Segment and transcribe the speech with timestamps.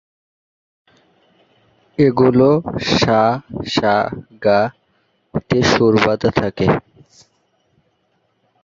[1.97, 2.49] এগুলো
[2.93, 3.21] "সা
[3.67, 3.95] সা
[4.43, 4.59] গা"
[5.47, 6.67] তে সুর বাঁধা থাকে।